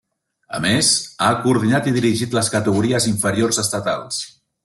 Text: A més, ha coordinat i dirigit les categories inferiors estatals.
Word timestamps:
A 0.59 0.61
més, 0.61 0.87
ha 1.25 1.29
coordinat 1.43 1.89
i 1.91 1.93
dirigit 1.99 2.33
les 2.39 2.51
categories 2.55 3.09
inferiors 3.13 3.63
estatals. 3.67 4.21